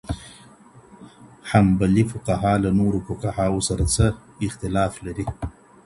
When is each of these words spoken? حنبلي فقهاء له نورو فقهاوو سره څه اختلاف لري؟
حنبلي 1.49 2.03
فقهاء 2.13 2.57
له 2.63 2.69
نورو 2.79 2.99
فقهاوو 3.07 3.65
سره 3.69 3.83
څه 3.95 4.05
اختلاف 4.47 4.93
لري؟ 5.05 5.25